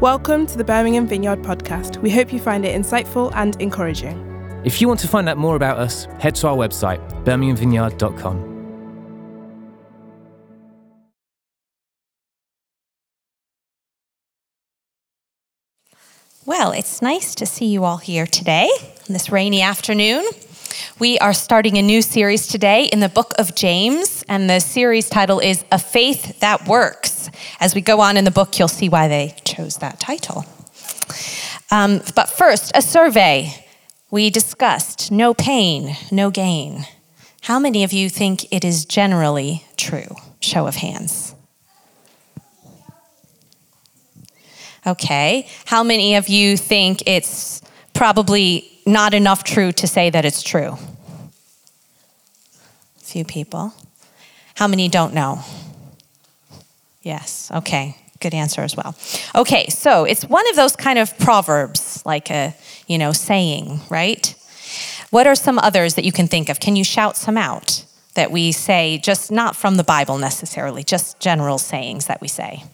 [0.00, 2.02] Welcome to the Birmingham Vineyard podcast.
[2.02, 4.20] We hope you find it insightful and encouraging.
[4.62, 8.54] If you want to find out more about us, head to our website, birminghamvineyard.com.
[16.44, 20.26] Well, it's nice to see you all here today on this rainy afternoon.
[20.98, 25.08] We are starting a new series today in the book of James, and the series
[25.08, 27.30] title is A Faith That Works.
[27.60, 30.44] As we go on in the book, you'll see why they chose that title.
[31.70, 33.64] Um, but first, a survey.
[34.10, 36.86] We discussed no pain, no gain.
[37.42, 40.14] How many of you think it is generally true?
[40.40, 41.34] Show of hands.
[44.86, 45.48] Okay.
[45.64, 47.62] How many of you think it's
[47.94, 50.76] probably not enough true to say that it's true?
[53.00, 53.74] A few people.
[54.54, 55.40] How many don't know?
[57.02, 57.50] Yes.
[57.52, 57.96] Okay.
[58.20, 58.94] Good answer as well.
[59.34, 62.54] Okay, so it's one of those kind of proverbs, like a,
[62.86, 64.34] you know, saying, right?
[65.10, 66.58] What are some others that you can think of?
[66.60, 71.20] Can you shout some out that we say, just not from the Bible necessarily, just
[71.20, 72.64] general sayings that we say?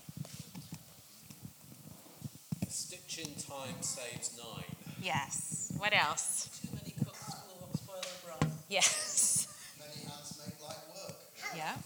[2.69, 4.65] stitch in time saves nine.
[5.03, 5.73] Yes.
[5.77, 6.49] What else?
[6.63, 8.65] Too many cooks will spoil the broth.
[8.69, 9.49] Yes.
[9.79, 11.15] Many hands make light work.
[11.55, 11.77] Yeah.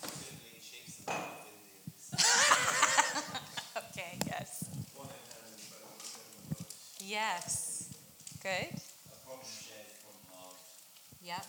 [3.91, 4.65] okay, yes.
[7.07, 7.89] Yes.
[8.43, 8.81] Good.
[11.23, 11.47] Yep.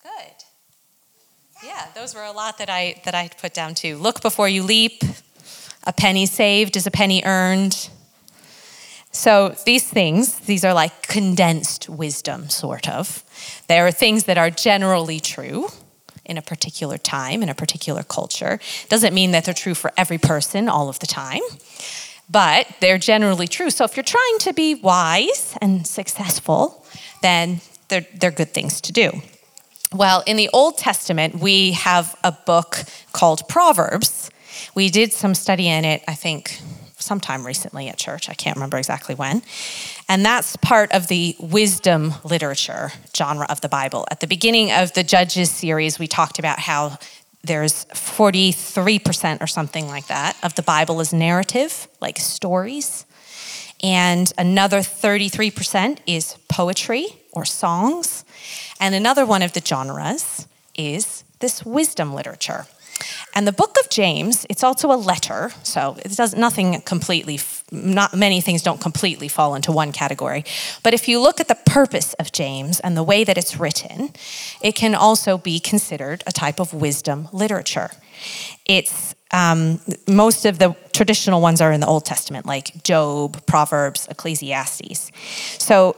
[0.00, 0.44] Good.
[1.64, 3.96] Yeah, those were a lot that I that I put down too.
[3.96, 5.02] Look before you leap.
[5.88, 7.90] A penny saved is a penny earned.
[9.10, 13.24] So these things, these are like condensed wisdom, sort of.
[13.66, 15.68] They are things that are generally true
[16.24, 18.60] in a particular time, in a particular culture.
[18.88, 21.42] Doesn't mean that they're true for every person all of the time,
[22.28, 23.70] but they're generally true.
[23.70, 26.84] So if you're trying to be wise and successful,
[27.22, 29.12] then they're, they're good things to do.
[29.92, 32.78] Well, in the Old Testament, we have a book
[33.12, 34.30] called Proverbs.
[34.74, 36.58] We did some study in it, I think,
[36.96, 38.28] sometime recently at church.
[38.28, 39.42] I can't remember exactly when.
[40.08, 44.06] And that's part of the wisdom literature genre of the Bible.
[44.10, 46.98] At the beginning of the Judges series, we talked about how
[47.44, 53.06] there's 43% or something like that of the Bible is narrative, like stories.
[53.82, 58.24] And another 33% is poetry or songs.
[58.80, 62.66] And another one of the genres is this wisdom literature.
[63.34, 67.38] And the book of James, it's also a letter, so it does nothing completely,
[67.74, 70.44] not many things don't completely fall into one category.
[70.82, 74.10] But if you look at the purpose of James and the way that it's written,
[74.62, 77.90] it can also be considered a type of wisdom literature.
[78.64, 84.06] It's um, most of the traditional ones are in the Old Testament, like Job, Proverbs,
[84.08, 85.10] Ecclesiastes.
[85.58, 85.96] So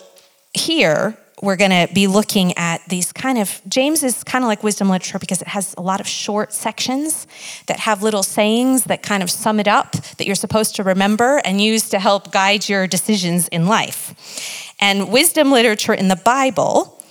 [0.54, 4.62] here, we're going to be looking at these kind of James is kind of like
[4.62, 7.26] wisdom literature because it has a lot of short sections
[7.66, 11.42] that have little sayings that kind of sum it up that you're supposed to remember
[11.44, 14.72] and use to help guide your decisions in life.
[14.80, 17.02] And wisdom literature in the Bible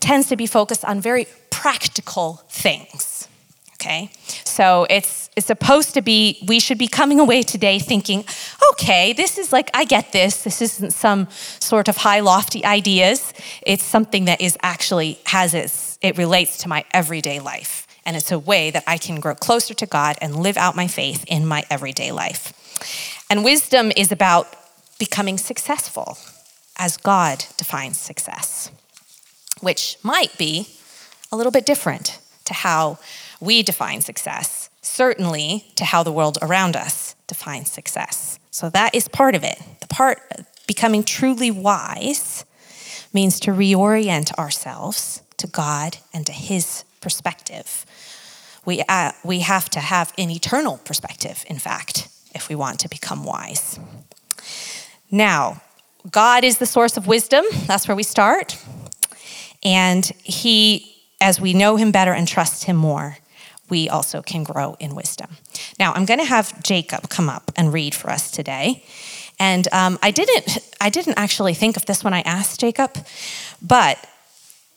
[0.00, 3.09] tends to be focused on very practical things.
[3.80, 4.10] Okay?
[4.44, 8.24] So it's it's supposed to be we should be coming away today thinking,
[8.72, 10.44] okay, this is like I get this.
[10.44, 11.28] This isn't some
[11.60, 13.32] sort of high lofty ideas.
[13.62, 17.86] It's something that is actually has its it relates to my everyday life.
[18.04, 20.86] And it's a way that I can grow closer to God and live out my
[20.86, 22.52] faith in my everyday life.
[23.30, 24.46] And wisdom is about
[24.98, 26.18] becoming successful
[26.76, 28.70] as God defines success,
[29.60, 30.68] which might be
[31.32, 32.98] a little bit different to how
[33.40, 38.38] we define success, certainly to how the world around us defines success.
[38.50, 39.60] So that is part of it.
[39.80, 40.20] The part
[40.66, 42.44] becoming truly wise
[43.12, 47.86] means to reorient ourselves to God and to His perspective.
[48.64, 52.88] We, uh, we have to have an eternal perspective, in fact, if we want to
[52.88, 53.80] become wise.
[55.10, 55.62] Now,
[56.10, 57.44] God is the source of wisdom.
[57.66, 58.62] That's where we start.
[59.64, 63.18] And He, as we know Him better and trust Him more,
[63.70, 65.36] we also can grow in wisdom.
[65.78, 68.84] Now, I'm going to have Jacob come up and read for us today.
[69.38, 72.94] And um, I didn't, I didn't actually think of this when I asked Jacob,
[73.62, 73.98] but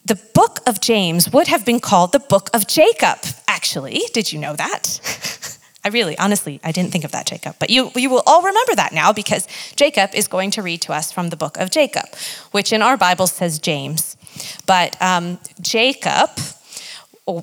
[0.06, 3.20] the book of James would have been called the book of Jacob.
[3.48, 5.60] Actually, did you know that?
[5.86, 7.58] I really, honestly, I didn't think of that, Jacob.
[7.60, 10.94] But you, you will all remember that now because Jacob is going to read to
[10.94, 12.06] us from the book of Jacob,
[12.52, 14.16] which in our Bible says James.
[14.66, 16.30] But um, Jacob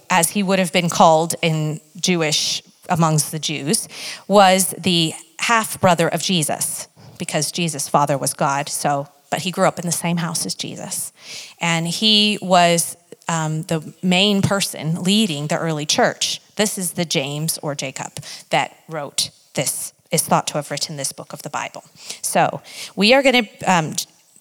[0.09, 3.89] as he would have been called in Jewish amongst the Jews,
[4.29, 6.89] was the half brother of Jesus
[7.19, 8.69] because Jesus' father was God.
[8.69, 11.13] So, but he grew up in the same house as Jesus,
[11.61, 12.97] and he was
[13.29, 16.41] um, the main person leading the early church.
[16.57, 18.13] This is the James or Jacob
[18.51, 19.93] that wrote this.
[20.11, 21.85] Is thought to have written this book of the Bible.
[22.21, 22.63] So
[22.97, 23.73] we are going to.
[23.73, 23.95] Um,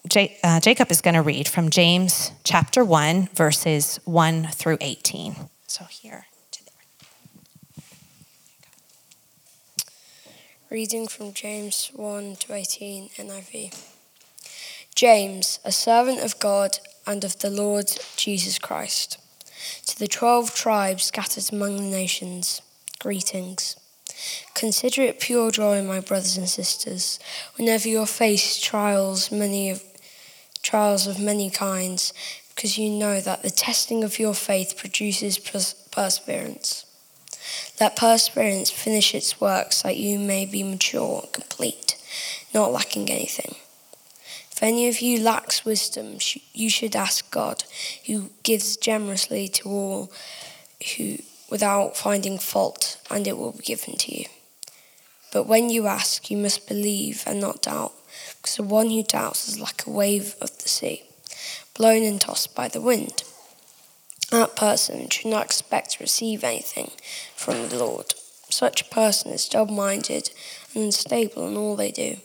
[0.07, 5.35] J- uh, Jacob is going to read from James chapter 1, verses 1 through 18.
[5.67, 7.83] So here to there.
[10.69, 13.75] Reading from James 1 to 18 NIV.
[14.95, 19.17] James, a servant of God and of the Lord Jesus Christ,
[19.87, 22.61] to the twelve tribes scattered among the nations,
[22.99, 23.75] greetings.
[24.53, 27.19] Consider it pure joy, my brothers and sisters,
[27.55, 29.81] whenever you face trials, many of,
[30.61, 32.13] trials of many kinds,
[32.53, 36.85] because you know that the testing of your faith produces pers- perseverance.
[37.79, 41.95] Let perseverance finish its work so that you may be mature and complete,
[42.53, 43.55] not lacking anything.
[44.51, 46.17] If any of you lacks wisdom,
[46.53, 47.63] you should ask God,
[48.07, 50.11] who gives generously to all
[50.97, 51.19] who
[51.49, 54.25] without finding fault, and it will be given to you.
[55.31, 57.93] But when you ask, you must believe and not doubt,
[58.41, 61.03] because the one who doubts is like a wave of the sea,
[61.77, 63.23] blown and tossed by the wind.
[64.31, 66.91] That person should not expect to receive anything
[67.35, 68.13] from the Lord.
[68.49, 70.31] Such a person is double minded
[70.73, 72.17] and unstable in all they do.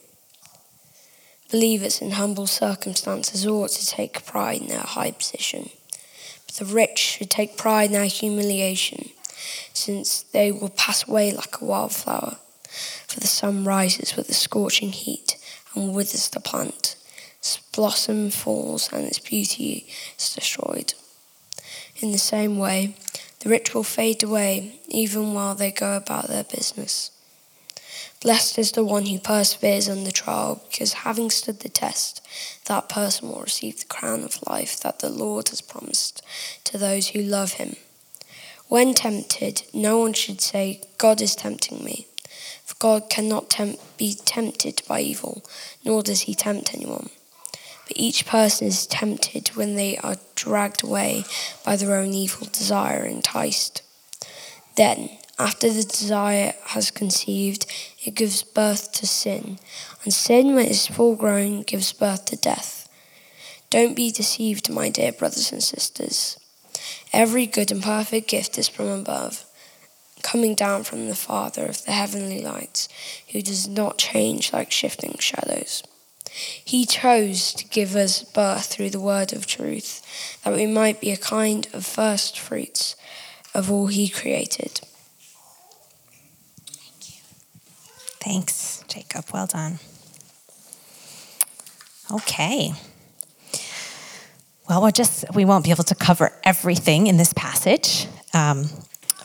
[1.50, 5.70] Believers in humble circumstances ought to take pride in their high position,
[6.46, 9.10] but the rich should take pride in their humiliation,
[9.72, 12.38] since they will pass away like a wildflower.
[13.06, 15.36] For the sun rises with a scorching heat
[15.74, 16.96] and withers the plant.
[17.38, 19.86] Its blossom falls and its beauty
[20.18, 20.94] is destroyed.
[21.96, 22.96] In the same way,
[23.40, 27.10] the rich will fade away even while they go about their business.
[28.22, 32.26] Blessed is the one who perseveres under trial, because having stood the test,
[32.64, 36.22] that person will receive the crown of life that the Lord has promised
[36.64, 37.76] to those who love him.
[38.68, 42.06] When tempted, no one should say, God is tempting me.
[42.64, 45.44] For God cannot tempt, be tempted by evil,
[45.84, 47.10] nor does he tempt anyone.
[47.86, 51.24] But each person is tempted when they are dragged away
[51.64, 53.82] by their own evil desire enticed.
[54.76, 57.66] Then, after the desire has conceived,
[58.04, 59.58] it gives birth to sin.
[60.04, 62.88] And sin, when it is full grown, gives birth to death.
[63.68, 66.38] Don't be deceived, my dear brothers and sisters.
[67.12, 69.43] Every good and perfect gift is from above,
[70.24, 72.88] coming down from the Father of the heavenly lights,
[73.30, 75.84] who does not change like shifting shadows.
[76.32, 80.02] He chose to give us birth through the word of truth,
[80.42, 82.96] that we might be a kind of first fruits
[83.54, 84.80] of all he created.
[86.66, 87.22] Thank you.
[88.20, 89.26] Thanks, Jacob.
[89.32, 89.78] Well done.
[92.10, 92.72] Okay.
[94.68, 98.64] Well, we're just, we won't be able to cover everything in this passage, um,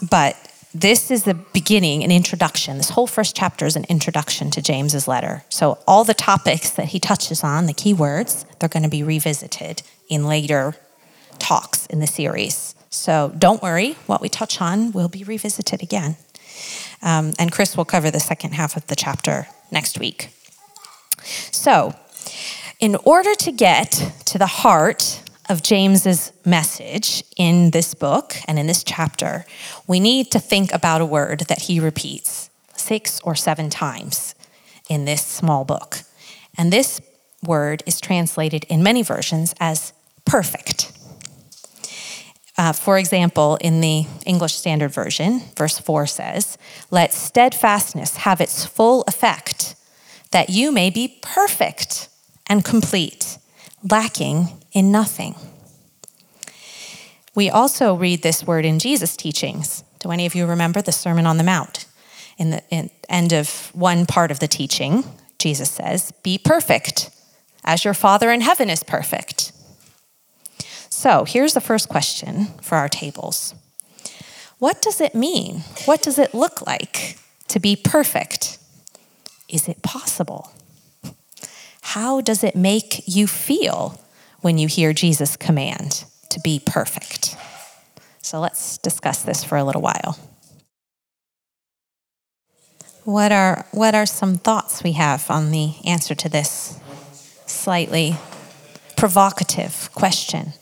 [0.10, 0.36] but
[0.74, 2.78] this is the beginning, an introduction.
[2.78, 5.44] This whole first chapter is an introduction to James's letter.
[5.50, 9.02] So all the topics that he touches on, the key words, they're going to be
[9.02, 10.76] revisited in later
[11.40, 12.76] talks in the series.
[12.92, 16.18] So don't worry, what we touch on will be revisited again.
[17.02, 20.30] Um, and Chris will cover the second half of the chapter next week.
[21.52, 21.96] So,
[22.80, 28.68] in order to get to the heart of James's message in this book and in
[28.68, 29.46] this chapter,
[29.88, 34.36] we need to think about a word that he repeats six or seven times
[34.88, 36.02] in this small book.
[36.58, 37.02] And this
[37.44, 39.92] word is translated in many versions as
[40.24, 40.92] perfect.
[42.58, 46.58] Uh, for example, in the English Standard Version, verse 4 says,
[46.92, 49.76] Let steadfastness have its full effect,
[50.32, 52.10] that you may be perfect
[52.48, 53.38] and complete,
[53.90, 55.36] lacking in nothing.
[57.36, 59.84] We also read this word in Jesus' teachings.
[60.00, 61.86] Do any of you remember the Sermon on the Mount?
[62.38, 65.04] In the in end of one part of the teaching,
[65.38, 67.10] Jesus says, Be perfect,
[67.64, 69.52] as your Father in heaven is perfect.
[70.90, 73.56] So here's the first question for our tables
[74.58, 75.62] What does it mean?
[75.86, 78.58] What does it look like to be perfect?
[79.48, 80.52] Is it possible?
[81.82, 84.00] How does it make you feel
[84.42, 87.36] when you hear Jesus' command to be perfect?
[88.22, 90.18] So let's discuss this for a little while.
[93.04, 96.80] What are, what are some thoughts we have on the answer to this
[97.46, 98.18] slightly
[98.96, 100.54] provocative question?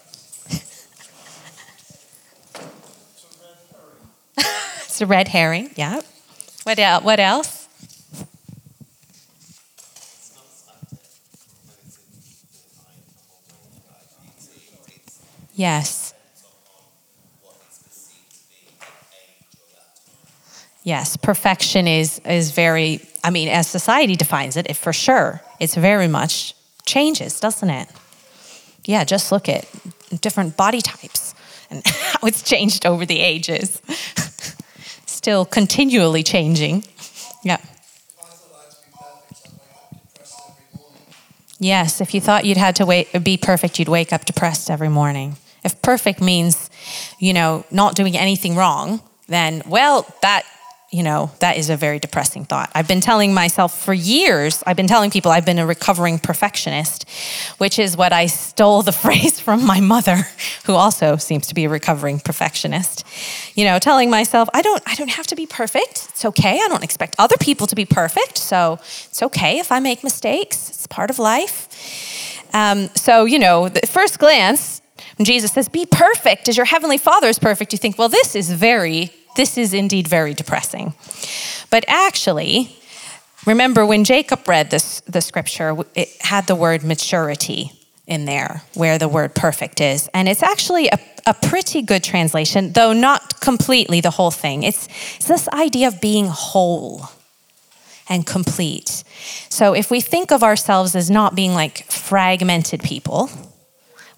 [4.38, 6.02] it's a red herring, yeah.
[6.64, 7.57] What, el- what else?
[15.58, 16.14] Yes.
[20.84, 25.76] Yes, perfection is is very I mean as society defines it, it for sure it's
[25.76, 26.54] very much
[26.86, 27.90] changes, doesn't it?
[28.86, 29.68] Yeah, just look at
[30.22, 31.34] different body types
[31.72, 33.82] and how it's changed over the ages.
[35.08, 36.84] Still continually changing.
[37.44, 37.58] Yeah.
[41.60, 44.90] Yes, if you thought you'd had to wait, be perfect, you'd wake up depressed every
[44.90, 45.38] morning.
[45.68, 46.70] If perfect means,
[47.20, 50.44] you know, not doing anything wrong, then, well, that,
[50.92, 52.72] you know, that is a very depressing thought.
[52.74, 57.04] I've been telling myself for years, I've been telling people I've been a recovering perfectionist,
[57.58, 60.26] which is what I stole the phrase from my mother,
[60.66, 63.04] who also seems to be a recovering perfectionist.
[63.56, 66.08] You know, telling myself, I don't, I don't have to be perfect.
[66.12, 66.62] It's okay.
[66.64, 68.38] I don't expect other people to be perfect.
[68.38, 70.70] So it's okay if I make mistakes.
[70.70, 71.68] It's part of life.
[72.54, 74.82] Um, so, you know, the first glance,
[75.18, 78.36] when Jesus says, Be perfect as your heavenly Father is perfect, you think, well, this
[78.36, 80.94] is very, this is indeed very depressing.
[81.70, 82.76] But actually,
[83.46, 87.72] remember when Jacob read this, the scripture, it had the word maturity
[88.06, 90.08] in there, where the word perfect is.
[90.14, 94.64] And it's actually a, a pretty good translation, though not completely the whole thing.
[94.64, 97.10] It's, it's this idea of being whole
[98.08, 99.04] and complete.
[99.50, 103.30] So if we think of ourselves as not being like fragmented people,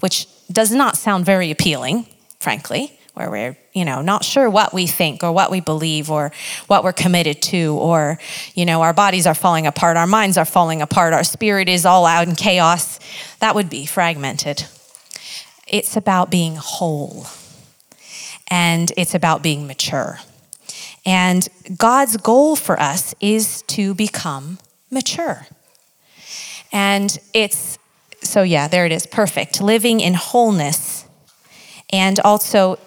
[0.02, 2.06] which does not sound very appealing,
[2.40, 6.32] frankly, where we're, you know, not sure what we think or what we believe or
[6.68, 8.18] what we're committed to, or,
[8.54, 11.86] you know, our bodies are falling apart, our minds are falling apart, our spirit is
[11.86, 13.00] all out in chaos,
[13.40, 14.66] that would be fragmented.
[15.68, 17.26] It's about being whole
[18.48, 20.20] and it's about being mature.
[21.06, 25.48] And God's goal for us is to become mature.
[26.72, 27.79] And it's,
[28.22, 29.62] so yeah, there it is, perfect.
[29.62, 31.06] Living in wholeness
[31.92, 32.78] and also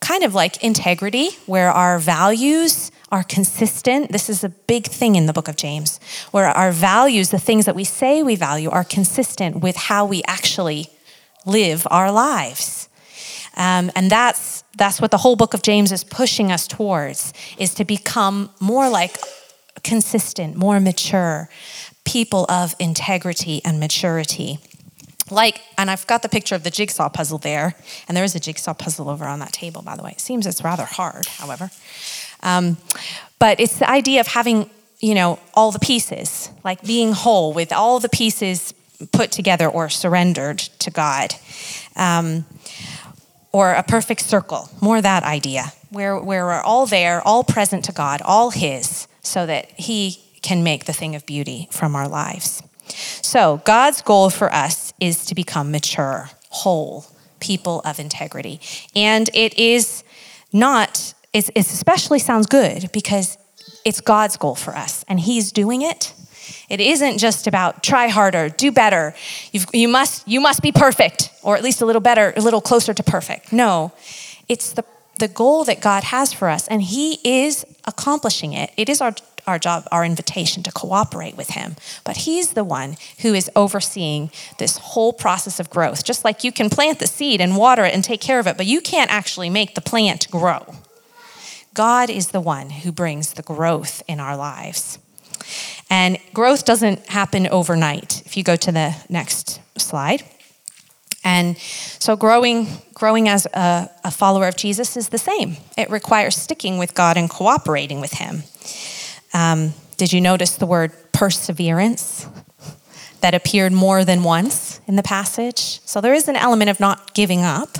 [0.00, 4.10] kind of like integrity, where our values are consistent.
[4.10, 6.00] This is a big thing in the book of James,
[6.32, 10.22] where our values, the things that we say we value, are consistent with how we
[10.26, 10.88] actually
[11.46, 12.88] live our lives.
[13.56, 17.74] Um, and that's that's what the whole book of James is pushing us towards is
[17.74, 19.18] to become more like
[19.84, 21.50] consistent, more mature
[22.04, 24.58] people of integrity and maturity.
[25.32, 27.74] Like, and I've got the picture of the jigsaw puzzle there,
[28.06, 30.12] and there is a jigsaw puzzle over on that table, by the way.
[30.12, 31.70] It seems it's rather hard, however.
[32.42, 32.76] Um,
[33.38, 34.68] but it's the idea of having,
[35.00, 38.74] you know, all the pieces, like being whole with all the pieces
[39.10, 41.34] put together or surrendered to God.
[41.96, 42.44] Um,
[43.52, 47.92] or a perfect circle, more that idea, where, where we're all there, all present to
[47.92, 52.62] God, all His, so that He can make the thing of beauty from our lives.
[52.88, 57.06] So, God's goal for us is to become mature, whole
[57.40, 58.60] people of integrity.
[58.94, 60.04] And it is
[60.52, 63.38] not, it especially sounds good because
[63.84, 66.12] it's God's goal for us, and He's doing it.
[66.68, 69.14] It isn't just about try harder, do better.
[69.52, 72.60] You've, you must you must be perfect, or at least a little better, a little
[72.60, 73.52] closer to perfect.
[73.52, 73.92] No,
[74.48, 74.84] it's the
[75.18, 78.72] the goal that God has for us, and He is accomplishing it.
[78.76, 79.14] It is our
[79.46, 81.76] our job, our invitation to cooperate with Him.
[82.04, 86.04] But He's the one who is overseeing this whole process of growth.
[86.04, 88.56] Just like you can plant the seed and water it and take care of it,
[88.56, 90.74] but you can't actually make the plant grow.
[91.74, 94.98] God is the one who brings the growth in our lives.
[95.88, 98.22] And growth doesn't happen overnight.
[98.24, 100.22] If you go to the next slide.
[101.24, 105.56] And so growing, growing as a, a, follower of Jesus is the same.
[105.78, 108.42] It requires sticking with God and cooperating with Him.
[109.32, 112.26] Um, did you notice the word perseverance
[113.20, 115.80] that appeared more than once in the passage?
[115.84, 117.78] So there is an element of not giving up,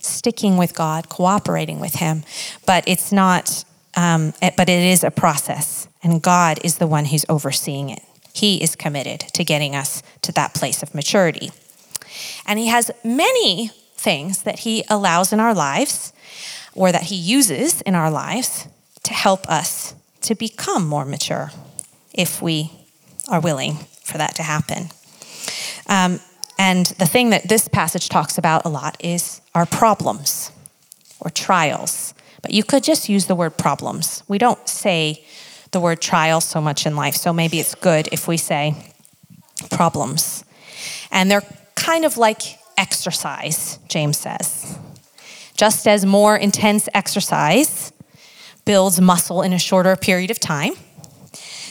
[0.00, 2.24] sticking with God, cooperating with Him,
[2.66, 3.64] but it's not.
[3.94, 8.00] Um, it, but it is a process, and God is the one who's overseeing it.
[8.32, 11.50] He is committed to getting us to that place of maturity.
[12.46, 16.14] And He has many things that He allows in our lives
[16.74, 18.66] or that He uses in our lives
[19.02, 21.50] to help us to become more mature
[22.12, 22.70] if we
[23.28, 23.74] are willing
[24.04, 24.88] for that to happen.
[25.88, 26.20] Um,
[26.58, 30.50] and the thing that this passage talks about a lot is our problems
[31.20, 32.14] or trials.
[32.42, 34.22] But you could just use the word problems.
[34.28, 35.24] We don't say
[35.70, 38.74] the word trial so much in life, so maybe it's good if we say
[39.70, 40.44] problems.
[41.10, 44.78] And they're kind of like exercise, James says.
[45.56, 47.91] Just as more intense exercise
[48.64, 50.72] builds muscle in a shorter period of time,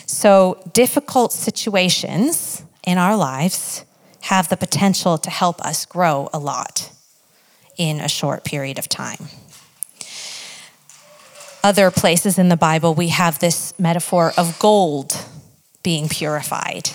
[0.05, 3.85] so difficult situations in our lives
[4.21, 6.91] have the potential to help us grow a lot
[7.77, 9.27] in a short period of time.
[11.63, 15.25] Other places in the Bible, we have this metaphor of gold
[15.83, 16.89] being purified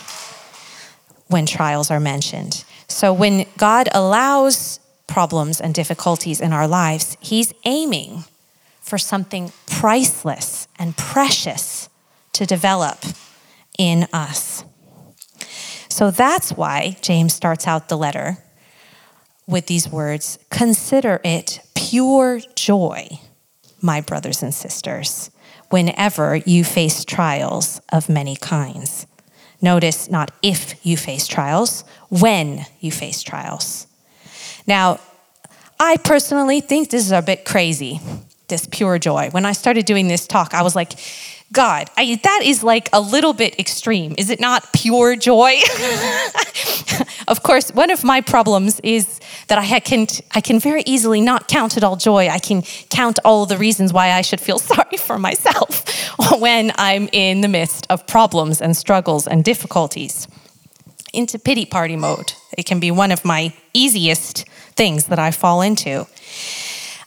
[1.28, 2.64] when trials are mentioned.
[2.88, 8.24] So when God allows problems and difficulties in our lives, He's aiming
[8.86, 11.88] for something priceless and precious
[12.32, 13.04] to develop
[13.76, 14.64] in us.
[15.88, 18.38] So that's why James starts out the letter
[19.46, 23.08] with these words Consider it pure joy,
[23.82, 25.30] my brothers and sisters,
[25.70, 29.06] whenever you face trials of many kinds.
[29.60, 33.88] Notice not if you face trials, when you face trials.
[34.64, 35.00] Now,
[35.80, 38.00] I personally think this is a bit crazy,
[38.48, 39.30] this pure joy.
[39.30, 40.92] When I started doing this talk, I was like,
[41.52, 44.14] God, I, that is like a little bit extreme.
[44.18, 45.54] Is it not pure joy?
[47.28, 51.46] of course, one of my problems is that I can, I can very easily not
[51.46, 52.28] count it all joy.
[52.28, 55.84] I can count all the reasons why I should feel sorry for myself
[56.40, 60.26] when I'm in the midst of problems and struggles and difficulties.
[61.12, 62.32] Into pity party mode.
[62.58, 66.06] It can be one of my easiest things that I fall into.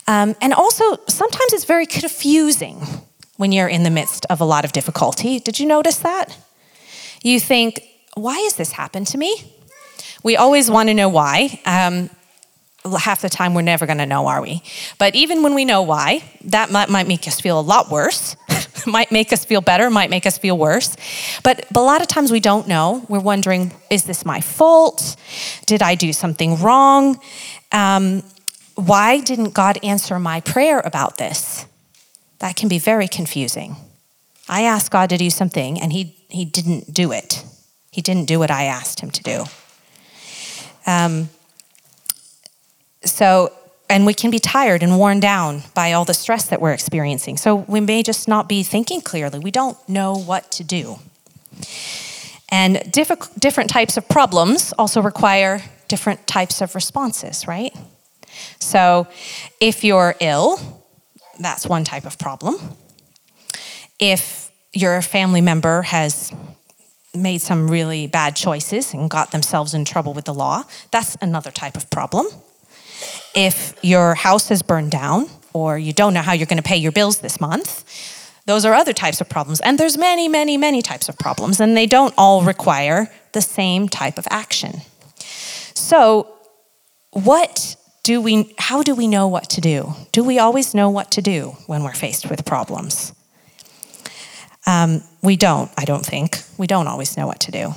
[0.06, 2.82] Um, and also, sometimes it's very confusing
[3.36, 5.38] when you're in the midst of a lot of difficulty.
[5.38, 6.36] Did you notice that?
[7.22, 7.82] You think,
[8.14, 9.54] why has this happened to me?
[10.22, 11.60] We always want to know why.
[11.64, 12.10] Um,
[12.98, 14.62] half the time we're never going to know, are we?
[14.98, 18.36] But even when we know why, that might, might make us feel a lot worse.
[18.86, 20.96] might make us feel better, might make us feel worse.
[21.42, 23.04] But, but a lot of times we don't know.
[23.08, 25.16] We're wondering, is this my fault?
[25.66, 27.20] Did I do something wrong?
[27.72, 28.22] Um,
[28.86, 31.66] why didn't God answer my prayer about this?
[32.38, 33.76] That can be very confusing.
[34.48, 37.44] I asked God to do something and he, he didn't do it.
[37.90, 39.44] He didn't do what I asked him to do.
[40.86, 41.28] Um,
[43.04, 43.52] so,
[43.88, 47.36] and we can be tired and worn down by all the stress that we're experiencing.
[47.36, 49.38] So we may just not be thinking clearly.
[49.38, 50.98] We don't know what to do.
[52.50, 57.74] And diff- different types of problems also require different types of responses, right?
[58.58, 59.06] So
[59.60, 60.58] if you're ill,
[61.38, 62.56] that's one type of problem.
[63.98, 66.32] If your family member has
[67.14, 71.50] made some really bad choices and got themselves in trouble with the law, that's another
[71.50, 72.26] type of problem.
[73.34, 76.76] If your house has burned down or you don't know how you're going to pay
[76.76, 77.84] your bills this month,
[78.46, 79.60] those are other types of problems.
[79.60, 83.88] And there's many, many, many types of problems, and they don't all require the same
[83.88, 84.82] type of action.
[85.74, 86.32] So,
[87.12, 89.94] what do we how do we know what to do?
[90.12, 93.12] Do we always know what to do when we're faced with problems?
[94.66, 96.42] Um, we don't, I don't think.
[96.58, 97.74] We don't always know what to do.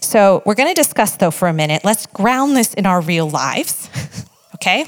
[0.00, 1.84] So, we're going to discuss, though, for a minute.
[1.84, 3.90] Let's ground this in our real lives,
[4.54, 4.84] okay?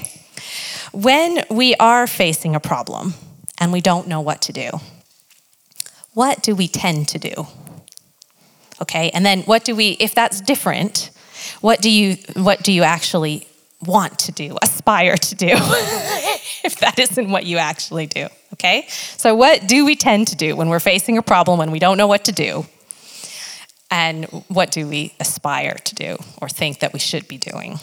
[0.91, 3.13] When we are facing a problem
[3.59, 4.69] and we don't know what to do,
[6.13, 7.47] what do we tend to do?
[8.81, 11.11] Okay, and then what do we, if that's different,
[11.61, 13.47] what do you, what do you actually
[13.85, 15.47] want to do, aspire to do,
[16.63, 18.27] if that isn't what you actually do?
[18.53, 21.79] Okay, so what do we tend to do when we're facing a problem when we
[21.79, 22.65] don't know what to do?
[23.91, 27.79] And what do we aspire to do or think that we should be doing?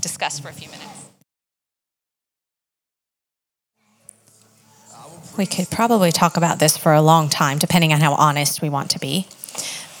[0.00, 0.88] Discuss for a few minutes.
[5.36, 8.68] We could probably talk about this for a long time, depending on how honest we
[8.68, 9.26] want to be.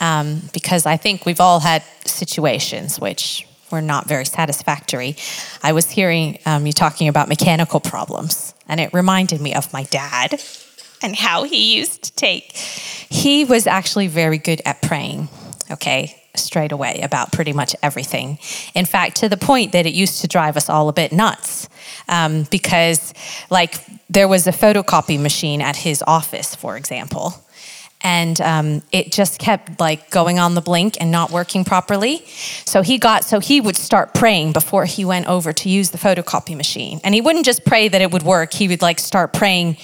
[0.02, 5.16] Um, because I think we've all had situations which were not very satisfactory.
[5.62, 9.84] I was hearing um, you talking about mechanical problems, and it reminded me of my
[9.84, 10.42] dad
[11.02, 12.52] and how he used to take.
[12.52, 15.28] He was actually very good at praying,
[15.70, 18.38] okay, straight away about pretty much everything.
[18.74, 21.68] In fact, to the point that it used to drive us all a bit nuts
[22.08, 23.14] um, because,
[23.50, 23.78] like,
[24.10, 27.42] there was a photocopy machine at his office, for example
[28.02, 32.24] and um, it just kept like going on the blink and not working properly.
[32.64, 35.98] So he got so he would start praying before he went over to use the
[35.98, 37.00] photocopy machine.
[37.04, 38.52] And he wouldn't just pray that it would work.
[38.52, 39.74] He would like start praying.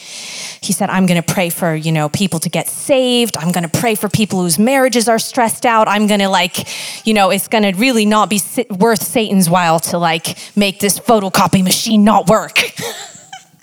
[0.61, 3.37] He said i'm going to pray for you know people to get saved.
[3.37, 5.89] I'm going to pray for people whose marriages are stressed out.
[5.89, 6.67] I'm going to like
[7.07, 10.99] you know it's going to really not be worth satan's while to like make this
[10.99, 12.59] photocopy machine not work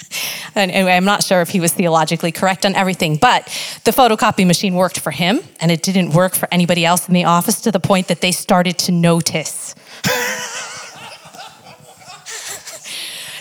[0.57, 3.43] And I'm not sure if he was theologically correct on everything, but
[3.83, 7.25] the photocopy machine worked for him, and it didn't work for anybody else in the
[7.25, 9.75] office to the point that they started to notice.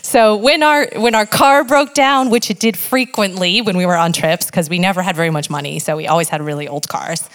[0.03, 3.97] so when our when our car broke down, which it did frequently when we were
[3.97, 6.89] on trips, because we never had very much money, so we always had really old
[6.89, 7.29] cars,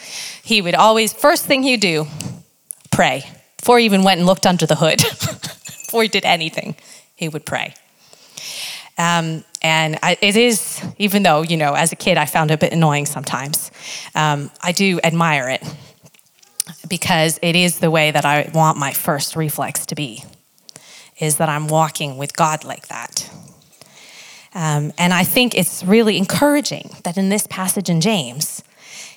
[0.43, 2.05] he would always first thing he'd do,
[2.91, 3.23] pray
[3.59, 6.75] Before he even went and looked under the hood, before he did anything,
[7.15, 7.75] he would pray.
[8.99, 12.55] Um, and I, it is, even though, you know, as a kid I found it
[12.55, 13.71] a bit annoying sometimes,
[14.13, 15.63] um, I do admire it
[16.87, 20.23] because it is the way that I want my first reflex to be,
[21.17, 23.31] is that I'm walking with God like that.
[24.53, 28.63] Um, and I think it's really encouraging that in this passage in James,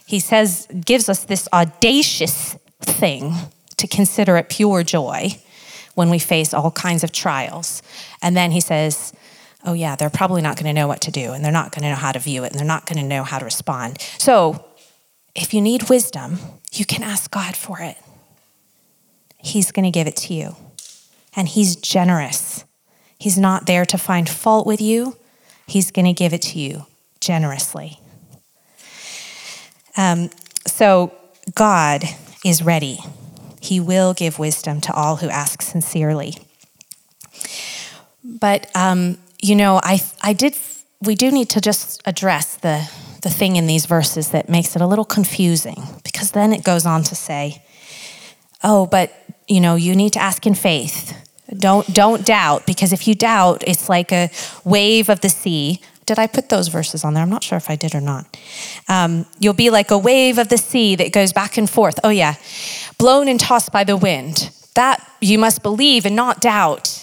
[0.07, 3.35] he says, gives us this audacious thing
[3.79, 5.31] to consider it pure joy
[5.95, 7.83] when we face all kinds of trials.
[8.21, 9.13] And then he says,
[9.65, 11.83] oh, yeah, they're probably not going to know what to do, and they're not going
[11.83, 14.01] to know how to view it, and they're not going to know how to respond.
[14.19, 14.65] So,
[15.35, 16.39] if you need wisdom,
[16.73, 17.97] you can ask God for it.
[19.39, 20.57] He's going to give it to you.
[21.35, 22.65] And He's generous.
[23.19, 25.17] He's not there to find fault with you,
[25.67, 26.87] He's going to give it to you
[27.21, 28.01] generously.
[29.97, 30.31] Um,
[30.67, 31.15] so,
[31.55, 32.05] God
[32.45, 32.99] is ready.
[33.61, 36.35] He will give wisdom to all who ask sincerely.
[38.25, 40.57] But um, you know, I, I did,
[41.03, 42.89] we do need to just address the,
[43.23, 46.87] the thing in these verses that makes it a little confusing because then it goes
[46.87, 47.63] on to say,
[48.63, 49.13] oh, but,
[49.49, 51.19] you know, you need to ask in faith.
[51.51, 54.31] Don't, don't doubt because if you doubt, it's like a
[54.65, 55.81] wave of the sea.
[56.07, 57.23] Did I put those verses on there?
[57.23, 58.37] I'm not sure if I did or not.
[58.89, 61.99] Um, you'll be like a wave of the sea that goes back and forth.
[62.05, 62.37] Oh, yeah.
[62.97, 64.51] Blown and tossed by the wind.
[64.75, 67.02] That you must believe and not doubt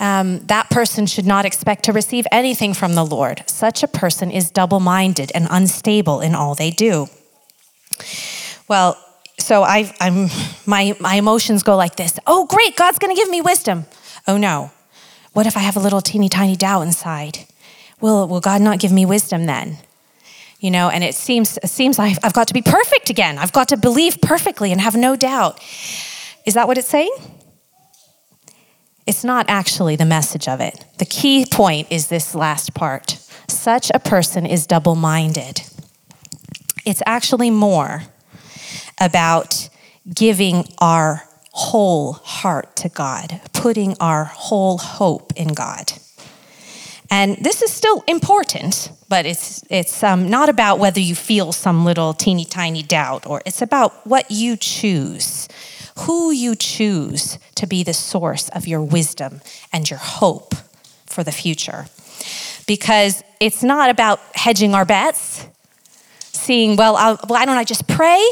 [0.00, 3.42] um, that person should not expect to receive anything from the Lord.
[3.46, 7.08] Such a person is double minded and unstable in all they do.
[8.68, 8.96] Well,
[9.38, 10.28] so I, am
[10.66, 13.86] my, my emotions go like this Oh, great, God's going to give me wisdom.
[14.26, 14.70] Oh, no.
[15.32, 17.46] What if I have a little teeny tiny doubt inside?
[18.00, 19.78] Will, will God not give me wisdom then?
[20.60, 23.38] You know, and it seems, it seems like I've got to be perfect again.
[23.38, 25.60] I've got to believe perfectly and have no doubt.
[26.44, 27.14] Is that what it's saying?
[29.08, 30.84] It's not actually the message of it.
[30.98, 33.12] The key point is this last part.
[33.48, 35.62] Such a person is double minded.
[36.84, 38.02] It's actually more
[39.00, 39.70] about
[40.14, 45.90] giving our whole heart to God, putting our whole hope in God.
[47.10, 51.86] And this is still important, but it's, it's um, not about whether you feel some
[51.86, 55.48] little teeny tiny doubt, or it's about what you choose
[56.00, 59.40] who you choose to be the source of your wisdom
[59.72, 60.54] and your hope
[61.06, 61.86] for the future.
[62.66, 65.46] Because it's not about hedging our bets,
[66.20, 68.22] seeing, well, I'll, why don't I just pray?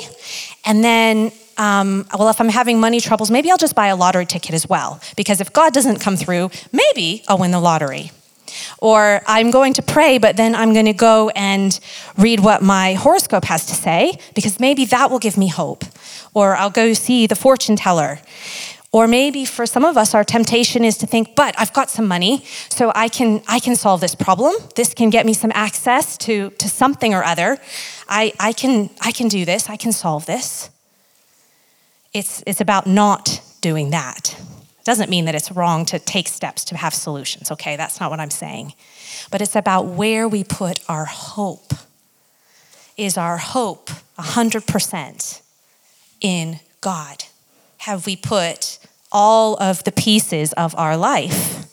[0.64, 4.26] And then, um, well, if I'm having money troubles, maybe I'll just buy a lottery
[4.26, 5.00] ticket as well.
[5.16, 8.10] Because if God doesn't come through, maybe I'll win the lottery.
[8.78, 11.78] Or I'm going to pray, but then I'm going to go and
[12.16, 15.84] read what my horoscope has to say, because maybe that will give me hope.
[16.36, 18.18] Or I'll go see the fortune teller.
[18.92, 22.06] Or maybe for some of us, our temptation is to think, but I've got some
[22.06, 24.54] money, so I can, I can solve this problem.
[24.74, 27.56] This can get me some access to, to something or other.
[28.06, 30.68] I, I, can, I can do this, I can solve this.
[32.12, 34.36] It's, it's about not doing that.
[34.38, 37.76] It Doesn't mean that it's wrong to take steps to have solutions, okay?
[37.76, 38.74] That's not what I'm saying.
[39.30, 41.72] But it's about where we put our hope.
[42.98, 45.42] Is our hope 100%
[46.20, 47.24] in God?
[47.78, 48.78] Have we put
[49.12, 51.66] all of the pieces of our life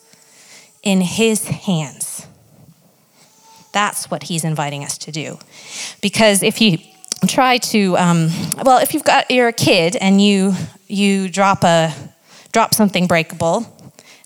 [0.84, 2.28] in His hands?
[3.72, 5.40] That's what He's inviting us to do.
[6.02, 6.78] Because if you
[7.28, 8.30] try to, um,
[8.64, 10.54] well, if you've got, you're a kid and you,
[10.88, 11.94] you drop a,
[12.52, 13.62] drop something breakable,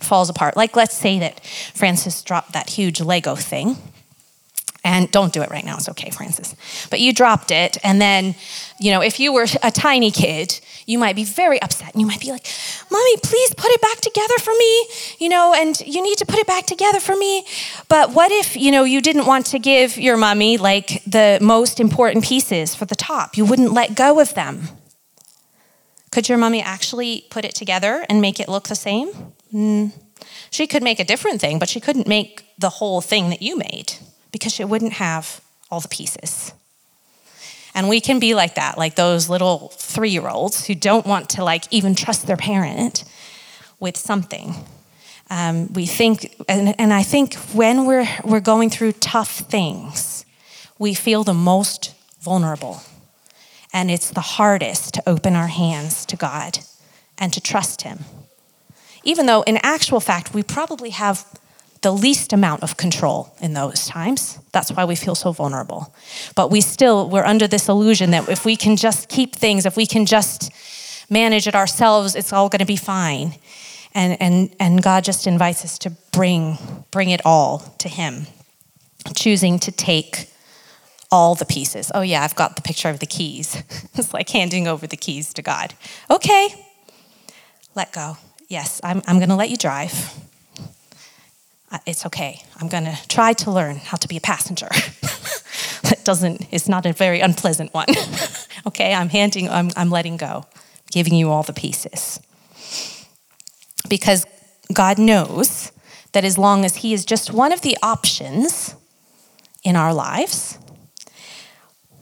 [0.01, 0.56] falls apart.
[0.56, 1.39] Like let's say that
[1.73, 3.77] Francis dropped that huge Lego thing.
[4.88, 6.56] And don't do it right now, it's okay, Francis.
[6.89, 8.36] But you dropped it, and then,
[8.80, 12.08] you know, if you were a tiny kid, you might be very upset and you
[12.08, 12.47] might be like,
[12.89, 14.88] Mommy, please put it back together for me,
[15.19, 17.45] you know, and you need to put it back together for me.
[17.89, 21.82] But what if, you know, you didn't want to give your mommy like the most
[21.82, 23.36] important pieces for the top?
[23.36, 24.69] You wouldn't let go of them.
[26.12, 29.10] Could your mommy actually put it together and make it look the same?
[29.54, 29.91] Mm.
[30.50, 33.58] She could make a different thing, but she couldn't make the whole thing that you
[33.58, 33.95] made
[34.32, 36.54] because she wouldn't have all the pieces.
[37.74, 41.30] And we can be like that, like those little three year olds who don't want
[41.32, 43.04] to like even trust their parent
[43.80, 44.56] with something.
[45.30, 50.26] Um, we think, and, and I think when we're, we're going through tough things,
[50.80, 52.82] we feel the most vulnerable
[53.74, 56.60] and it's the hardest to open our hands to God
[57.18, 58.00] and to trust Him.
[59.04, 61.26] Even though, in actual fact, we probably have
[61.82, 64.40] the least amount of control in those times.
[64.52, 65.94] That's why we feel so vulnerable.
[66.36, 69.78] But we still, we're under this illusion that if we can just keep things, if
[69.78, 70.52] we can just
[71.10, 73.36] manage it ourselves, it's all going to be fine.
[73.94, 76.58] And, and, and God just invites us to bring,
[76.92, 78.28] bring it all to Him,
[79.16, 80.30] choosing to take
[81.12, 81.92] all the pieces.
[81.96, 83.56] Oh, yeah, I've got the picture of the keys.
[83.96, 85.74] it's like handing over the keys to God.
[86.12, 86.50] Okay,
[87.76, 88.18] let go.
[88.50, 90.13] Yes, I'm, I'm going to let you drive.
[91.71, 92.41] Uh, It's okay.
[92.60, 94.69] I'm going to try to learn how to be a passenger.
[95.84, 97.88] that doesn't, it's not a very unpleasant one.
[98.67, 100.45] okay, I'm handing, I'm, I'm letting go,
[100.91, 102.19] giving you all the pieces.
[103.89, 104.25] Because
[104.73, 105.71] God knows
[106.13, 108.75] that as long as He is just one of the options
[109.63, 110.58] in our lives,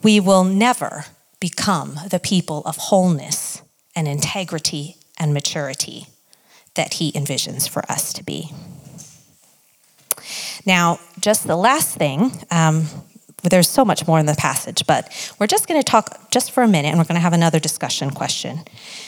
[0.02, 1.04] we will never
[1.40, 3.62] become the people of wholeness
[3.94, 6.06] and integrity and maturity
[6.74, 8.50] that He envisions for us to be.
[10.66, 12.86] Now, just the last thing, um,
[13.42, 16.62] there's so much more in the passage, but we're just going to talk just for
[16.62, 18.60] a minute, and we're going to have another discussion question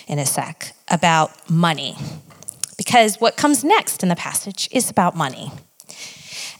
[0.06, 1.96] in a sec about money.
[2.76, 5.50] Because what comes next in the passage is about money.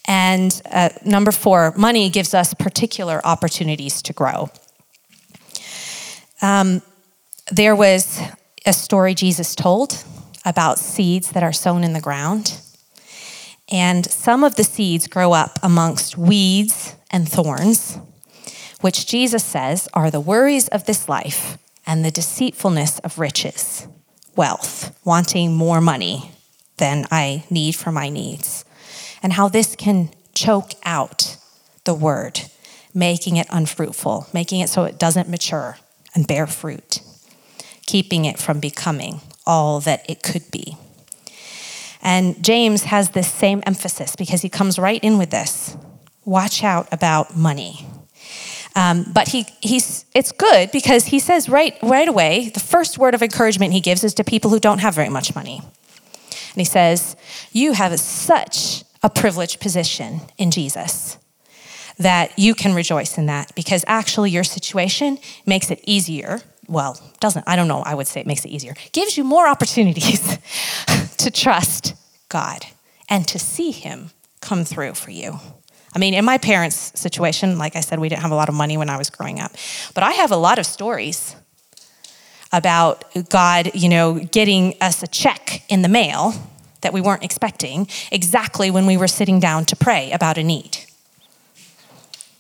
[0.07, 4.51] And uh, number four, money gives us particular opportunities to grow.
[6.43, 6.83] Um,
[7.51, 8.21] there was
[8.67, 10.03] a story Jesus told
[10.45, 12.61] about seeds that are sown in the ground.
[13.71, 17.99] And some of the seeds grow up amongst weeds and thorns,
[18.81, 23.87] which Jesus says are the worries of this life and the deceitfulness of riches,
[24.37, 26.31] wealth, wanting more money
[26.79, 28.65] than I need for my needs,
[29.23, 31.37] and how this can choke out
[31.85, 32.41] the word,
[32.95, 35.79] making it unfruitful, making it so it doesn't mature
[36.15, 37.01] and bear fruit,
[37.87, 40.77] keeping it from becoming all that it could be.
[42.09, 45.77] And James has this same emphasis because he comes right in with this
[46.25, 47.87] watch out about money.
[48.75, 53.15] Um, but he, he's, it's good because he says right, right away, the first word
[53.15, 55.61] of encouragement he gives is to people who don't have very much money.
[55.61, 57.15] And he says,
[57.53, 61.19] You have such a privileged position in Jesus
[61.99, 66.41] that you can rejoice in that because actually your situation makes it easier.
[66.69, 68.75] Well, doesn't, I don't know, I would say it makes it easier.
[68.93, 70.39] Gives you more opportunities
[71.19, 71.95] to trust
[72.29, 72.65] God
[73.09, 75.39] and to see Him come through for you.
[75.95, 78.55] I mean, in my parents' situation, like I said, we didn't have a lot of
[78.55, 79.53] money when I was growing up,
[79.95, 81.35] but I have a lot of stories
[82.53, 86.35] about God, you know, getting us a check in the mail
[86.81, 90.79] that we weren't expecting exactly when we were sitting down to pray about a need.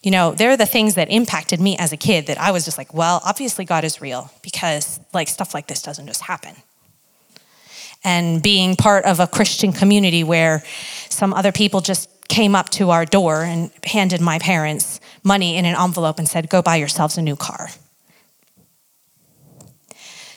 [0.02, 2.64] You know, there are the things that impacted me as a kid that I was
[2.64, 6.54] just like, well, obviously God is real because like stuff like this doesn't just happen.
[8.04, 10.62] And being part of a Christian community where
[11.08, 15.64] some other people just came up to our door and handed my parents money in
[15.64, 17.68] an envelope and said, go buy yourselves a new car.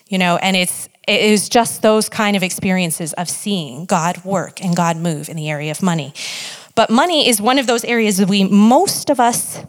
[0.07, 4.63] You know, and it's it is just those kind of experiences of seeing God work
[4.63, 6.13] and God move in the area of money.
[6.75, 9.63] But money is one of those areas that we most of us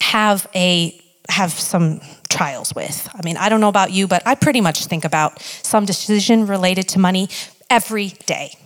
[0.00, 2.00] have a have some
[2.32, 3.08] trials with.
[3.14, 6.46] I mean, I don't know about you, but I pretty much think about some decision
[6.46, 7.28] related to money
[7.68, 8.56] every day.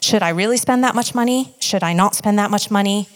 [0.00, 1.54] Should I really spend that much money?
[1.58, 3.08] Should I not spend that much money?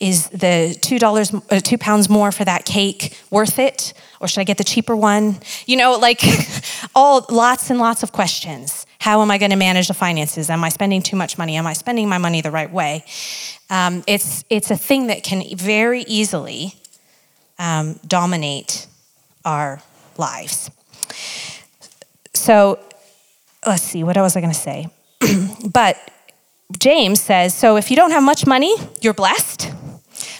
[0.00, 4.40] Is the two dollars, uh, two pounds more for that cake worth it, or should
[4.40, 5.38] I get the cheaper one?
[5.66, 6.22] You know, like
[6.94, 8.86] all lots and lots of questions.
[8.98, 10.48] How am I going to manage the finances?
[10.48, 11.56] Am I spending too much money?
[11.56, 13.04] Am I spending my money the right way?
[13.68, 16.74] Um, it's it's a thing that can very easily
[17.58, 18.86] um, dominate
[19.44, 19.82] our
[20.16, 20.70] lives.
[22.34, 22.78] So
[23.66, 24.88] let's see, what was I going to say?
[25.70, 25.96] but
[26.78, 29.72] James says, so if you don't have much money, you're blessed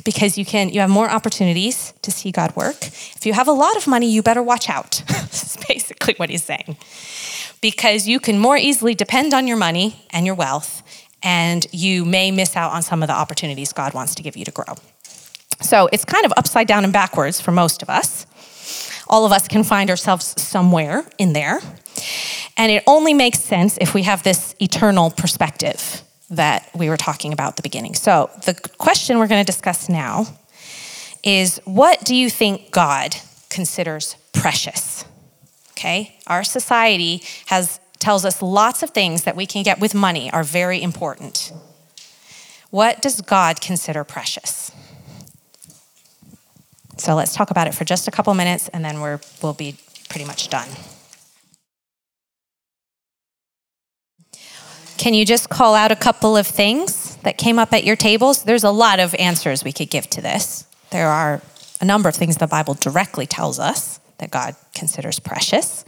[0.04, 2.76] because you can you have more opportunities to see God work.
[2.82, 5.02] If you have a lot of money, you better watch out.
[5.08, 6.76] That's basically what he's saying.
[7.60, 10.82] Because you can more easily depend on your money and your wealth
[11.22, 14.44] and you may miss out on some of the opportunities God wants to give you
[14.44, 14.74] to grow.
[15.60, 18.26] So it's kind of upside down and backwards for most of us.
[19.12, 21.60] All of us can find ourselves somewhere in there.
[22.56, 27.32] And it only makes sense if we have this eternal perspective that we were talking
[27.32, 27.94] about at the beginning.
[27.94, 30.26] So, the question we're going to discuss now
[31.22, 33.14] is what do you think God
[33.50, 35.04] considers precious?
[35.72, 36.16] Okay?
[36.26, 40.42] Our society has tells us lots of things that we can get with money are
[40.42, 41.52] very important.
[42.70, 44.72] What does God consider precious?
[47.02, 49.74] So let's talk about it for just a couple minutes and then we're, we'll be
[50.08, 50.68] pretty much done.
[54.98, 58.44] Can you just call out a couple of things that came up at your tables?
[58.44, 60.64] There's a lot of answers we could give to this.
[60.90, 61.42] There are
[61.80, 65.84] a number of things the Bible directly tells us that God considers precious.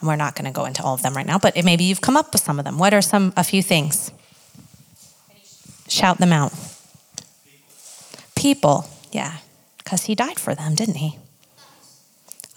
[0.00, 2.00] And we're not going to go into all of them right now, but maybe you've
[2.00, 2.76] come up with some of them.
[2.76, 4.10] What are some a few things?
[5.86, 6.52] Shout them out.
[8.34, 9.36] People, yeah,
[9.86, 11.16] because he died for them, didn't he?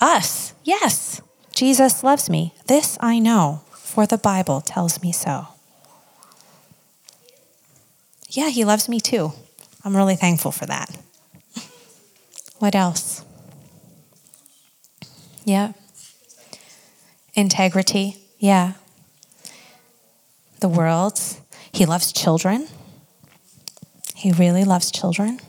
[0.01, 1.21] Us, yes.
[1.53, 2.55] Jesus loves me.
[2.65, 5.45] This I know, for the Bible tells me so.
[8.31, 9.33] Yeah, he loves me too.
[9.85, 10.89] I'm really thankful for that.
[12.57, 13.23] What else?
[15.45, 15.73] Yeah.
[17.35, 18.17] Integrity.
[18.39, 18.73] Yeah.
[20.61, 21.19] The world.
[21.71, 22.67] He loves children.
[24.15, 25.39] He really loves children.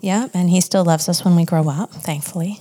[0.00, 2.58] Yeah, and he still loves us when we grow up, thankfully.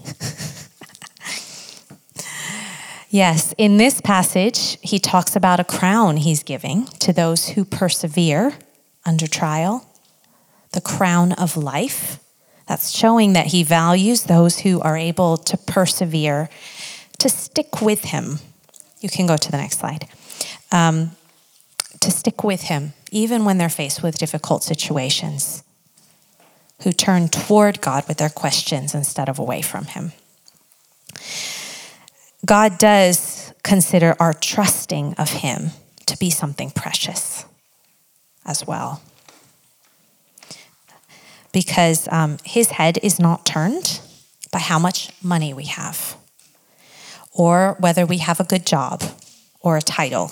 [3.10, 8.54] yes, in this passage, he talks about a crown he's giving to those who persevere
[9.06, 9.88] under trial,
[10.74, 12.20] the crown of life.
[12.68, 16.50] That's showing that he values those who are able to persevere,
[17.20, 18.40] to stick with him.
[19.00, 20.08] You can go to the next slide.
[20.72, 21.12] Um,
[22.02, 25.64] to stick with him, even when they're faced with difficult situations
[26.84, 30.14] who turn toward God with their questions instead of away from Him.
[32.46, 35.72] God does consider our trusting of Him
[36.06, 37.46] to be something precious
[38.46, 39.02] as well.
[41.52, 44.00] Because um, His head is not turned
[44.52, 46.16] by how much money we have,
[47.34, 49.04] or whether we have a good job
[49.62, 50.32] or a title.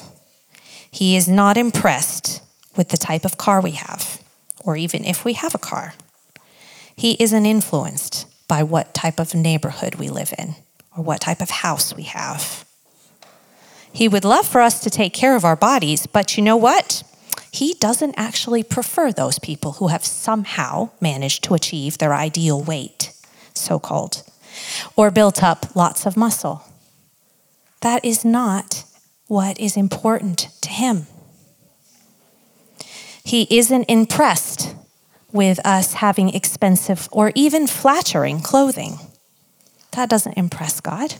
[0.90, 2.42] He is not impressed
[2.76, 4.22] with the type of car we have,
[4.64, 5.94] or even if we have a car.
[6.98, 10.56] He isn't influenced by what type of neighborhood we live in
[10.98, 12.66] or what type of house we have.
[13.94, 17.04] He would love for us to take care of our bodies, but you know what?
[17.52, 23.14] He doesn't actually prefer those people who have somehow managed to achieve their ideal weight,
[23.54, 24.24] so called,
[24.96, 26.64] or built up lots of muscle.
[27.82, 28.86] That is not
[29.28, 31.06] what is important to him.
[33.24, 34.76] He isn't impressed
[35.32, 39.00] with us having expensive or even flattering clothing.
[39.92, 41.16] That doesn't impress God.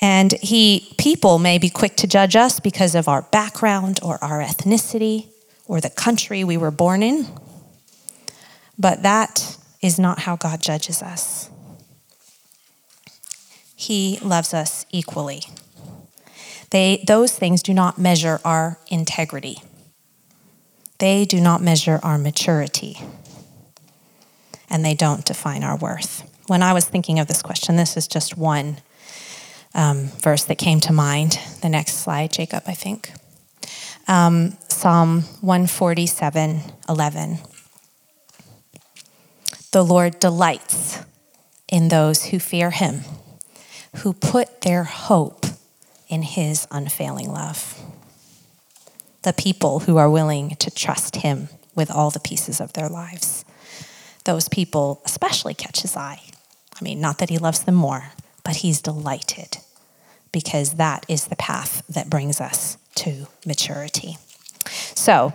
[0.00, 4.42] And he people may be quick to judge us because of our background or our
[4.42, 5.28] ethnicity
[5.66, 7.26] or the country we were born in.
[8.78, 11.50] But that is not how God judges us.
[13.74, 15.42] He loves us equally.
[16.70, 19.62] They, those things do not measure our integrity.
[20.98, 22.98] They do not measure our maturity,
[24.70, 26.22] and they don't define our worth.
[26.46, 28.78] When I was thinking of this question, this is just one
[29.74, 31.38] um, verse that came to mind.
[31.60, 33.12] The next slide, Jacob, I think.
[34.08, 37.38] Um, Psalm 147 11.
[39.72, 41.00] The Lord delights
[41.68, 43.00] in those who fear him,
[43.96, 45.44] who put their hope
[46.08, 47.75] in his unfailing love
[49.26, 53.44] the people who are willing to trust Him with all the pieces of their lives.
[54.24, 56.20] Those people especially catch His eye.
[56.80, 58.12] I mean, not that He loves them more,
[58.44, 59.58] but He's delighted
[60.30, 64.16] because that is the path that brings us to maturity.
[64.94, 65.32] So,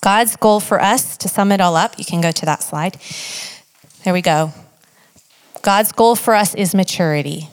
[0.00, 2.96] God's goal for us, to sum it all up, you can go to that slide.
[4.02, 4.52] There we go.
[5.62, 7.50] God's goal for us is maturity.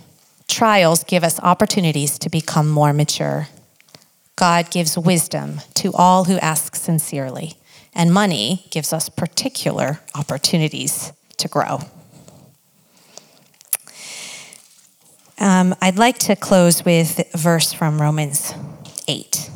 [0.47, 3.49] Trials give us opportunities to become more mature.
[4.37, 7.55] God gives wisdom to all who ask sincerely,
[7.93, 11.79] and money gives us particular opportunities to grow.
[15.39, 18.53] Um, I'd like to close with a verse from Romans
[19.07, 19.49] 8,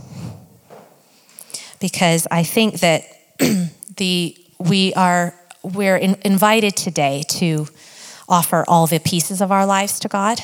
[1.79, 3.03] because I think that
[3.97, 7.67] the we are we're in, invited today to
[8.27, 10.39] offer all the pieces of our lives to God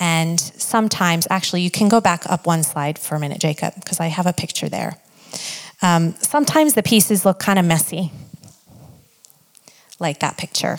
[0.00, 4.00] and sometimes, actually, you can go back up one slide for a minute, Jacob, because
[4.00, 4.96] I have a picture there.
[5.82, 8.10] Um, sometimes the pieces look kind of messy,
[9.98, 10.78] like that picture.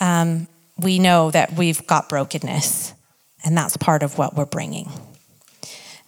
[0.00, 0.48] Um,
[0.78, 2.94] we know that we've got brokenness,
[3.44, 4.90] and that's part of what we're bringing.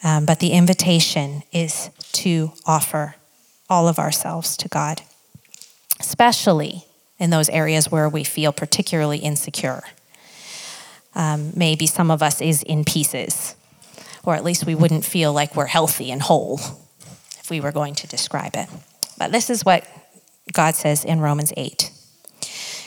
[0.03, 3.17] Um, but the invitation is to offer
[3.69, 5.03] all of ourselves to God,
[6.01, 6.87] especially
[7.19, 9.83] in those areas where we feel particularly insecure
[11.15, 13.55] um, maybe some of us is in pieces,
[14.25, 16.61] or at least we wouldn't feel like we're healthy and whole
[17.39, 18.69] if we were going to describe it.
[19.19, 19.87] But this is what
[20.53, 21.91] God says in Romans 8.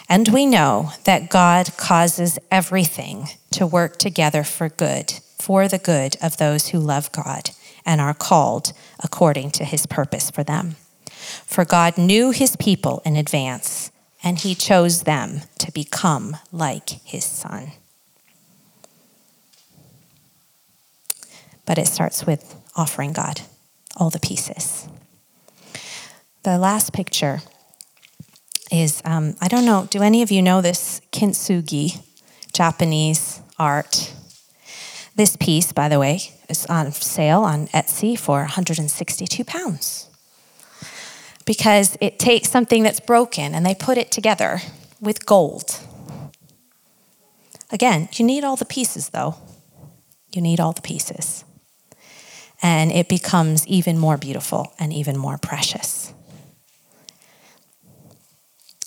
[0.07, 6.15] And we know that God causes everything to work together for good, for the good
[6.21, 7.51] of those who love God
[7.85, 8.73] and are called
[9.03, 10.75] according to his purpose for them.
[11.45, 13.91] For God knew his people in advance
[14.23, 17.71] and he chose them to become like his son.
[21.65, 23.41] But it starts with offering God
[23.97, 24.87] all the pieces.
[26.43, 27.41] The last picture
[28.71, 32.01] is um, I don't know, do any of you know this kintsugi,
[32.53, 34.13] Japanese art?
[35.15, 40.09] This piece, by the way, is on sale on Etsy for 162 pounds.
[41.45, 44.59] Because it takes something that's broken and they put it together
[44.99, 45.79] with gold.
[47.71, 49.35] Again, you need all the pieces though.
[50.33, 51.44] You need all the pieces.
[52.65, 56.11] And it becomes even more beautiful and even more precious.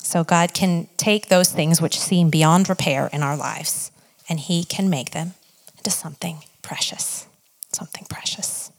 [0.03, 3.93] So God can take those things which seem beyond repair in our lives
[4.29, 5.35] and He can make them
[5.77, 7.29] into something precious.
[7.73, 8.73] Something precious.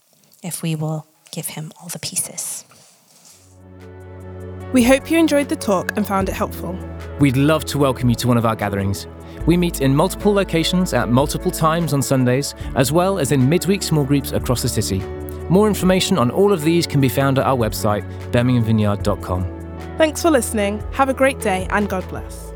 [0.44, 2.66] If we will give Him all the pieces.
[4.74, 6.78] We hope you enjoyed the talk and found it helpful.
[7.22, 9.08] We'd love to welcome you to one of our gatherings.
[9.46, 13.84] We meet in multiple locations at multiple times on Sundays, as well as in midweek
[13.84, 15.00] small groups across the city.
[15.50, 19.60] More information on all of these can be found at our website, birminghamvineyard.com.
[19.98, 20.84] Thanks for listening.
[20.92, 22.49] Have a great day and God bless.